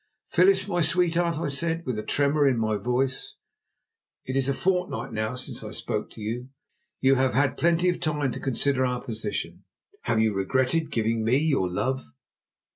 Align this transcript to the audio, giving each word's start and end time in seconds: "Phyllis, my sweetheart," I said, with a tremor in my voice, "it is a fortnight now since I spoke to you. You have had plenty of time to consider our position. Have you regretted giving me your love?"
"Phyllis, 0.29 0.67
my 0.67 0.81
sweetheart," 0.81 1.37
I 1.37 1.47
said, 1.49 1.85
with 1.85 1.99
a 1.99 2.01
tremor 2.01 2.47
in 2.47 2.57
my 2.57 2.75
voice, 2.75 3.35
"it 4.25 4.35
is 4.35 4.49
a 4.49 4.53
fortnight 4.55 5.13
now 5.13 5.35
since 5.35 5.63
I 5.63 5.69
spoke 5.69 6.09
to 6.13 6.21
you. 6.21 6.49
You 7.01 7.13
have 7.21 7.35
had 7.35 7.55
plenty 7.55 7.87
of 7.87 7.99
time 7.99 8.31
to 8.31 8.39
consider 8.39 8.83
our 8.83 8.99
position. 9.03 9.63
Have 10.05 10.19
you 10.19 10.33
regretted 10.33 10.89
giving 10.89 11.23
me 11.23 11.37
your 11.37 11.69
love?" 11.69 12.03